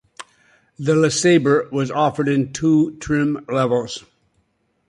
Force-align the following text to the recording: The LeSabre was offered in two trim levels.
The 0.79 0.95
LeSabre 0.95 1.71
was 1.71 1.91
offered 1.91 2.27
in 2.27 2.53
two 2.53 2.97
trim 2.97 3.45
levels. 3.47 4.03